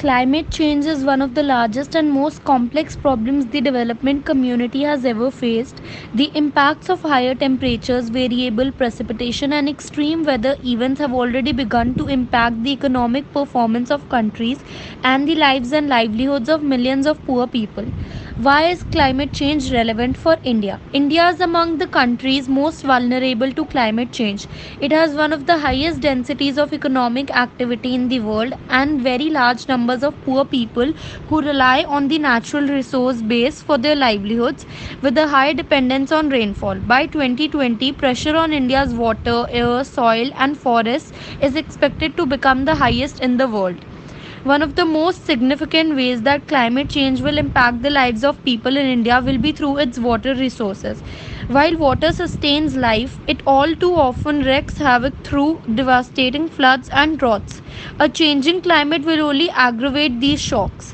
Climate 0.00 0.50
change 0.50 0.86
is 0.86 1.04
one 1.04 1.20
of 1.20 1.34
the 1.34 1.42
largest 1.42 1.94
and 1.94 2.10
most 2.10 2.42
complex 2.42 2.96
problems 2.96 3.44
the 3.44 3.60
development 3.60 4.24
community 4.24 4.82
has 4.82 5.04
ever 5.04 5.30
faced. 5.30 5.82
The 6.14 6.30
impacts 6.34 6.88
of 6.88 7.02
higher 7.02 7.34
temperatures, 7.34 8.08
variable 8.08 8.72
precipitation, 8.72 9.52
and 9.52 9.68
extreme 9.68 10.24
weather 10.24 10.56
events 10.64 11.00
have 11.00 11.12
already 11.12 11.52
begun 11.52 11.94
to 11.96 12.08
impact 12.08 12.62
the 12.62 12.70
economic 12.70 13.30
performance 13.34 13.90
of 13.90 14.08
countries 14.08 14.64
and 15.04 15.28
the 15.28 15.34
lives 15.34 15.70
and 15.70 15.90
livelihoods 15.90 16.48
of 16.48 16.62
millions 16.62 17.04
of 17.04 17.22
poor 17.26 17.46
people. 17.46 17.84
Why 18.38 18.68
is 18.70 18.84
climate 18.84 19.34
change 19.34 19.70
relevant 19.70 20.16
for 20.16 20.38
India? 20.44 20.80
India 20.94 21.28
is 21.28 21.40
among 21.42 21.76
the 21.76 21.86
countries 21.86 22.48
most 22.48 22.80
vulnerable 22.80 23.52
to 23.52 23.66
climate 23.66 24.12
change. 24.12 24.46
It 24.80 24.92
has 24.92 25.14
one 25.14 25.34
of 25.34 25.44
the 25.44 25.58
highest 25.58 26.00
densities 26.00 26.56
of 26.56 26.72
economic 26.72 27.30
activity 27.36 27.94
in 27.94 28.08
the 28.08 28.20
world 28.20 28.54
and 28.70 29.02
very 29.02 29.28
large 29.28 29.68
numbers 29.90 30.02
of 30.08 30.20
poor 30.22 30.44
people 30.44 30.92
who 31.28 31.40
rely 31.42 31.84
on 31.84 32.08
the 32.08 32.18
natural 32.18 32.66
resource 32.68 33.22
base 33.22 33.60
for 33.62 33.78
their 33.78 33.96
livelihoods 33.96 34.66
with 35.02 35.16
a 35.18 35.28
high 35.28 35.52
dependence 35.52 36.12
on 36.12 36.28
rainfall. 36.28 36.80
By 36.80 37.06
2020, 37.06 37.92
pressure 37.92 38.36
on 38.36 38.52
India's 38.52 38.94
water, 38.94 39.46
air, 39.50 39.84
soil 39.84 40.30
and 40.38 40.58
forests 40.58 41.12
is 41.40 41.56
expected 41.56 42.16
to 42.16 42.26
become 42.26 42.64
the 42.64 42.76
highest 42.76 43.20
in 43.20 43.36
the 43.36 43.48
world. 43.48 43.84
One 44.42 44.62
of 44.62 44.74
the 44.74 44.86
most 44.86 45.26
significant 45.26 45.96
ways 45.96 46.22
that 46.22 46.48
climate 46.48 46.88
change 46.88 47.20
will 47.20 47.36
impact 47.36 47.82
the 47.82 47.90
lives 47.90 48.24
of 48.24 48.42
people 48.42 48.74
in 48.78 48.86
India 48.86 49.20
will 49.20 49.36
be 49.36 49.52
through 49.52 49.76
its 49.76 49.98
water 49.98 50.34
resources. 50.34 51.02
While 51.48 51.76
water 51.76 52.10
sustains 52.10 52.74
life, 52.74 53.18
it 53.26 53.42
all 53.46 53.74
too 53.74 53.94
often 53.94 54.42
wreaks 54.42 54.78
havoc 54.78 55.12
through 55.24 55.60
devastating 55.74 56.48
floods 56.48 56.88
and 56.88 57.18
droughts. 57.18 57.60
A 57.98 58.08
changing 58.08 58.62
climate 58.62 59.04
will 59.04 59.20
only 59.20 59.50
aggravate 59.50 60.20
these 60.20 60.40
shocks. 60.40 60.92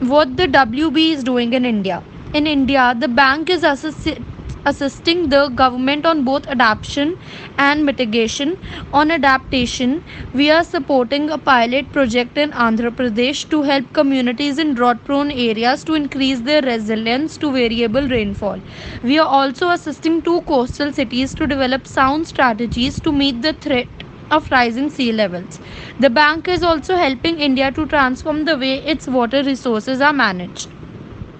What 0.00 0.36
the 0.36 0.46
WB 0.46 1.12
is 1.12 1.24
doing 1.24 1.54
in 1.54 1.64
India. 1.64 2.02
In 2.34 2.46
India, 2.46 2.94
the 2.98 3.08
bank 3.08 3.48
is 3.48 3.64
assisting 3.64 4.22
assisting 4.70 5.28
the 5.28 5.48
government 5.60 6.04
on 6.04 6.22
both 6.24 6.46
adaptation 6.48 7.16
and 7.56 7.86
mitigation. 7.86 8.56
On 8.92 9.10
adaptation, 9.10 10.04
we 10.34 10.50
are 10.50 10.64
supporting 10.64 11.30
a 11.30 11.38
pilot 11.38 11.92
project 11.92 12.36
in 12.36 12.50
Andhra 12.50 12.90
Pradesh 12.90 13.48
to 13.50 13.62
help 13.62 13.92
communities 13.92 14.58
in 14.58 14.74
drought 14.74 15.04
prone 15.04 15.30
areas 15.30 15.84
to 15.84 15.94
increase 15.94 16.40
their 16.40 16.62
resilience 16.62 17.36
to 17.38 17.52
variable 17.52 18.08
rainfall. 18.08 18.60
We 19.02 19.18
are 19.18 19.28
also 19.28 19.70
assisting 19.70 20.22
two 20.22 20.40
coastal 20.42 20.92
cities 20.92 21.34
to 21.34 21.46
develop 21.46 21.86
sound 21.86 22.26
strategies 22.26 23.00
to 23.00 23.12
meet 23.12 23.42
the 23.42 23.52
threat 23.52 23.88
of 24.30 24.50
rising 24.50 24.90
sea 24.90 25.12
levels. 25.12 25.60
The 26.00 26.10
bank 26.10 26.48
is 26.48 26.62
also 26.62 26.96
helping 26.96 27.38
India 27.38 27.70
to 27.72 27.86
transform 27.86 28.44
the 28.44 28.58
way 28.58 28.78
its 28.78 29.06
water 29.06 29.42
resources 29.44 30.00
are 30.00 30.12
managed. 30.12 30.75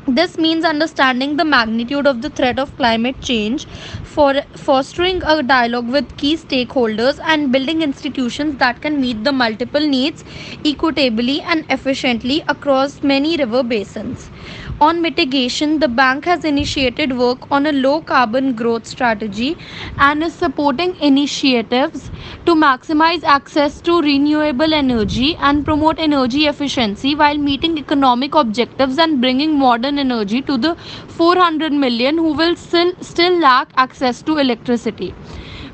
This 0.09 0.39
means 0.39 0.65
understanding 0.65 1.37
the 1.37 1.45
magnitude 1.45 2.07
of 2.07 2.23
the 2.23 2.31
threat 2.31 2.59
of 2.61 2.75
climate 2.77 3.21
change, 3.21 3.67
for 4.05 4.41
fostering 4.55 5.23
a 5.25 5.43
dialogue 5.43 5.89
with 5.89 6.17
key 6.17 6.37
stakeholders, 6.37 7.19
and 7.25 7.51
building 7.53 7.83
institutions 7.83 8.57
that 8.59 8.81
can 8.81 9.01
meet 9.01 9.25
the 9.25 9.33
multiple 9.33 9.81
needs 9.81 10.25
equitably 10.65 11.41
and 11.43 11.65
efficiently 11.71 12.43
across 12.49 13.03
many 13.03 13.37
river 13.37 13.63
basins. 13.65 14.31
On 14.79 15.01
mitigation, 15.01 15.79
the 15.79 15.89
bank 15.89 16.27
has 16.27 16.45
initiated 16.45 17.17
work 17.17 17.51
on 17.51 17.65
a 17.65 17.73
low 17.73 18.03
carbon 18.03 18.53
growth 18.55 18.87
strategy 18.87 19.57
and 19.99 20.23
is 20.23 20.35
supporting 20.35 20.95
initiatives 20.97 22.11
to 22.45 22.55
maximize 22.55 23.25
access 23.25 23.81
to 23.81 24.03
renewable 24.03 24.75
energy 24.75 25.35
and 25.41 25.65
promote 25.65 25.99
energy 25.99 26.47
efficiency 26.47 27.15
while 27.15 27.39
meeting 27.39 27.79
economic 27.79 28.35
objectives 28.35 28.99
and 28.99 29.19
bringing 29.19 29.59
modern 29.59 29.99
energy 29.99 30.43
to 30.43 30.59
the 30.59 30.75
400 31.09 31.73
million 31.73 32.19
who 32.19 32.35
will 32.35 32.55
still, 32.55 32.93
still 33.01 33.39
lack 33.39 33.73
access 33.79 34.21
to 34.21 34.37
electricity. 34.37 35.15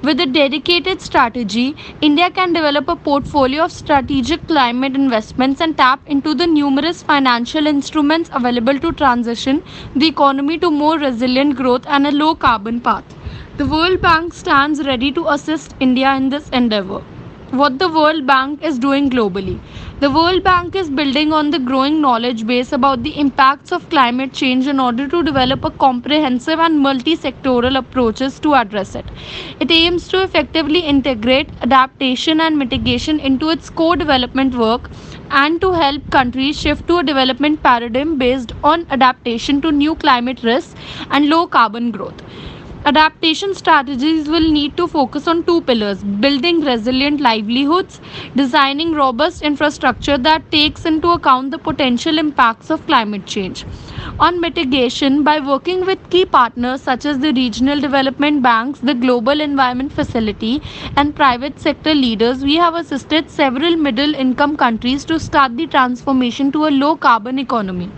With 0.03 0.19
a 0.19 0.27
dedicated 0.27 1.01
strategy, 1.01 1.77
India 2.01 2.29
can 2.29 2.53
develop 2.53 2.89
a 2.89 2.97
portfolio 2.97 3.63
of 3.67 3.71
strategic 3.71 4.49
climate 4.49 4.97
investments 4.97 5.61
and 5.61 5.77
tap 5.77 6.01
into 6.07 6.35
the 6.35 6.45
numerous 6.45 7.05
financial 7.05 7.69
instruments 7.69 8.29
available 8.33 8.81
to 8.81 8.93
transition 8.93 9.63
the 9.95 10.09
economy 10.09 10.59
to 10.59 10.73
more 10.73 10.99
resilient 10.99 11.55
growth 11.55 11.87
and 11.87 12.09
a 12.09 12.11
low 12.11 12.35
carbon 12.35 12.81
path. 12.81 13.05
The 13.59 13.67
World 13.67 14.03
Bank 14.03 14.35
stands 14.35 14.85
ready 14.85 15.13
to 15.13 15.29
assist 15.29 15.77
India 15.79 16.17
in 16.17 16.31
this 16.31 16.49
endeavor 16.49 17.05
what 17.53 17.79
the 17.79 17.89
World 17.89 18.27
Bank 18.27 18.63
is 18.63 18.79
doing 18.79 19.11
globally. 19.11 19.61
The 20.01 20.11
World 20.11 20.43
Bank 20.43 20.75
is 20.75 20.89
building 20.89 21.35
on 21.35 21.51
the 21.51 21.59
growing 21.59 22.01
knowledge 22.01 22.47
base 22.47 22.73
about 22.73 23.03
the 23.03 23.19
impacts 23.19 23.73
of 23.73 23.89
climate 23.91 24.33
change 24.33 24.67
in 24.67 24.81
order 24.81 25.07
to 25.07 25.23
develop 25.23 25.63
a 25.63 25.71
comprehensive 25.71 26.59
and 26.59 26.81
multi 26.81 27.15
sectoral 27.15 27.77
approaches 27.77 28.41
to 28.41 28.55
address 28.55 28.95
it. 28.95 29.05
It 29.61 29.71
aims 29.71 30.09
to 30.09 30.23
effectively 30.23 30.81
integrate 30.81 31.51
adaptation 31.61 32.41
and 32.41 32.59
mitigation 32.59 33.21
into 33.21 33.51
its 33.51 33.69
co 33.69 33.95
development 33.97 34.55
work 34.55 34.91
and 35.31 35.61
to 35.61 35.73
help 35.73 36.11
countries 36.11 36.59
shift 36.59 36.87
to 36.87 36.99
a 36.99 37.03
development 37.03 37.63
paradigm 37.63 38.17
based 38.17 38.53
on 38.65 38.87
adaptation 38.91 39.61
to 39.61 39.71
new 39.71 39.95
climate 39.95 40.43
risks 40.43 40.75
and 41.11 41.29
low 41.29 41.47
carbon 41.47 41.91
growth. 41.91 42.23
Adaptation 42.85 43.55
strategies 43.55 44.29
will 44.29 44.51
need 44.51 44.77
to 44.77 44.89
focus 44.89 45.29
on 45.29 45.45
two 45.45 45.61
pillars 45.63 46.03
building 46.03 46.61
resilient 46.63 47.21
livelihoods, 47.21 48.01
designing 48.35 48.93
robust 48.93 49.41
infrastructure 49.41 50.19
that 50.19 50.51
takes 50.51 50.85
into 50.85 51.09
account 51.11 51.53
the 51.53 51.59
potential 51.59 52.19
impacts 52.19 52.71
of 52.71 52.85
climate 52.89 53.25
change. 53.25 53.65
On 54.19 54.41
mitigation, 54.41 55.23
by 55.23 55.39
working 55.39 55.87
with 55.87 56.11
key 56.11 56.25
partners 56.25 56.83
such 56.83 57.05
as 57.05 57.21
the 57.21 57.33
regional 57.33 57.81
development 57.81 58.43
banks, 58.43 58.81
the 58.81 58.95
Global 58.95 59.41
Environment 59.41 59.93
Facility, 59.93 60.61
and 60.97 61.15
private 61.15 61.61
sector 61.61 61.95
leaders, 61.95 62.43
we 62.43 62.57
have 62.57 62.75
assisted 62.75 63.31
several 63.31 63.77
middle 63.77 64.13
income 64.17 64.57
countries 64.57 65.05
to 65.05 65.21
start 65.21 65.57
the 65.57 65.69
transformation 65.69 66.51
to 66.51 66.67
a 66.67 66.77
low 66.83 66.97
carbon 66.97 67.39
economy. 67.39 67.93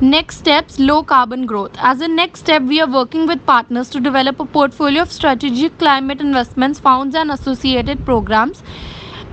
Next 0.00 0.36
steps 0.36 0.78
low 0.78 1.02
carbon 1.02 1.46
growth. 1.46 1.72
As 1.78 2.02
a 2.02 2.08
next 2.08 2.40
step, 2.40 2.62
we 2.62 2.80
are 2.82 2.90
working 2.90 3.26
with 3.26 3.44
partners 3.46 3.88
to 3.90 4.00
develop 4.00 4.38
a 4.40 4.44
portfolio 4.44 5.02
of 5.02 5.10
strategic 5.10 5.78
climate 5.78 6.20
investments, 6.20 6.78
funds, 6.78 7.14
and 7.14 7.30
associated 7.30 8.04
programs. 8.04 8.62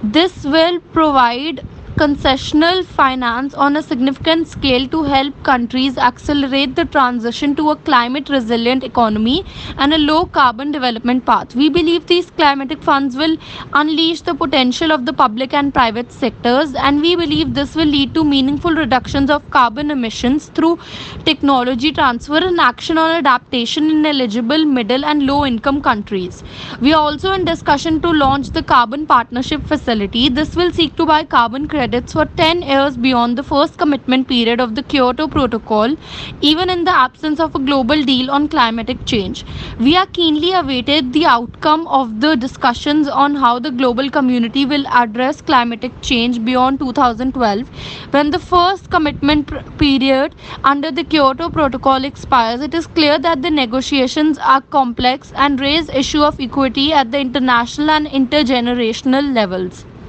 This 0.02 0.46
will 0.46 0.80
provide 0.94 1.66
concessional 1.96 2.84
finance 2.84 3.54
on 3.54 3.76
a 3.78 3.82
significant 3.84 4.48
scale 4.48 4.88
to 4.88 5.04
help 5.04 5.34
countries 5.44 5.98
accelerate 5.98 6.76
the 6.76 6.86
transition 6.86 7.56
to 7.56 7.70
a 7.70 7.76
climate 7.76 8.30
resilient 8.30 8.84
economy 8.84 9.46
and 9.78 9.94
a 9.94 10.00
low 10.00 10.26
carbon 10.26 10.72
development 10.72 11.24
path. 11.24 11.56
We 11.56 11.70
believe 11.70 12.08
these 12.08 12.32
climatic 12.32 12.82
funds 12.82 13.16
will 13.16 13.38
unleash 13.74 14.22
the 14.22 14.34
potential 14.34 14.92
of 14.92 15.06
the 15.06 15.14
public 15.14 15.54
and 15.54 15.72
private 15.72 16.12
sectors, 16.12 16.74
and 16.74 17.00
we 17.00 17.16
believe 17.16 17.54
this 17.54 17.76
will 17.76 17.86
lead 17.86 18.16
to 18.16 18.24
meaningful 18.24 18.74
reductions 18.74 19.30
of 19.30 19.48
carbon 19.52 19.92
emissions 19.92 20.48
through 20.50 20.80
technology 21.26 21.92
transfer 21.92 22.38
and 22.38 22.60
action 22.60 22.98
on 22.98 23.12
adaptation 23.12 23.92
in 23.92 24.04
eligible 24.04 24.66
middle 24.66 25.06
and 25.06 25.28
low 25.28 25.46
income 25.46 25.80
countries. 25.80 26.44
We 26.82 26.94
are 26.94 27.02
also 27.02 27.34
in 27.34 27.46
discussion 27.46 28.02
to 28.02 28.10
launch 28.10 28.50
the 28.50 28.64
Carbon 28.64 29.06
Partnership 29.06 29.62
Facility. 29.68 30.30
This 30.30 30.56
will 30.56 30.72
seek 30.72 30.96
to 30.96 31.06
buy 31.06 31.24
carbon 31.24 31.68
credits 31.68 31.83
credits 31.84 32.14
for 32.14 32.26
10 32.40 32.62
years 32.62 32.96
beyond 33.06 33.38
the 33.38 33.44
first 33.44 33.78
commitment 33.78 34.28
period 34.28 34.62
of 34.66 34.76
the 34.76 34.84
Kyoto 34.84 35.28
Protocol, 35.28 35.96
even 36.40 36.70
in 36.70 36.86
the 36.86 36.96
absence 37.06 37.42
of 37.42 37.56
a 37.56 37.60
global 37.60 38.04
deal 38.10 38.32
on 38.32 38.48
climatic 38.48 39.06
change. 39.06 39.44
We 39.80 39.98
are 39.98 40.06
keenly 40.06 40.54
awaited 40.54 41.12
the 41.12 41.26
outcome 41.26 41.86
of 41.88 42.22
the 42.22 42.38
discussions 42.38 43.10
on 43.10 43.36
how 43.36 43.60
the 43.60 43.72
global 43.72 44.10
community 44.10 44.66
will 44.66 44.88
address 44.88 45.42
climatic 45.42 46.02
change 46.02 46.44
beyond 46.46 46.80
2012 46.80 47.68
when 48.12 48.32
the 48.32 48.40
first 48.40 48.90
commitment 48.90 49.54
period 49.78 50.36
under 50.64 50.90
the 50.90 51.04
Kyoto 51.04 51.50
Protocol 51.50 52.06
expires. 52.06 52.62
It 52.62 52.74
is 52.74 52.88
clear 52.88 53.20
that 53.20 53.42
the 53.42 53.52
negotiations 53.52 54.38
are 54.38 54.62
complex 54.62 55.34
and 55.36 55.60
raise 55.60 55.90
issue 55.90 56.24
of 56.24 56.40
equity 56.40 56.94
at 56.94 57.12
the 57.12 57.20
international 57.20 57.90
and 57.90 58.08
intergenerational 58.08 59.34
levels. 59.34 59.86